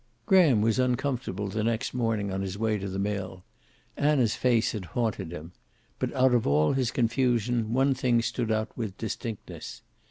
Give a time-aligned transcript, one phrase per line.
[0.25, 3.43] Graham was uncomfortable the next morning on his way to the mill.
[3.95, 5.51] Anna's face had haunted him.
[5.99, 9.83] But out of all his confusion one thing stood out with distinctness.